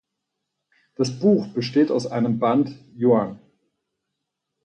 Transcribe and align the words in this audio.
Das 0.95 1.19
Buch 1.19 1.45
besteht 1.49 1.91
aus 1.91 2.07
einem 2.07 2.39
Band 2.39 2.73
("juan"). 2.95 3.39